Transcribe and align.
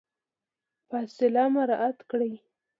فاصله 0.89 1.43
مراعات 1.55 1.99
کړئ. 2.11 2.33